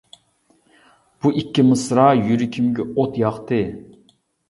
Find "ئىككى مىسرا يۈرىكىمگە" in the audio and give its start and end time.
1.41-2.91